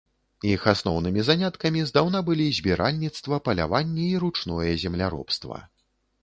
[0.51, 5.63] Іх асноўнымі заняткамі здаўна былі збіральніцтва, паляванне і ручное земляробства.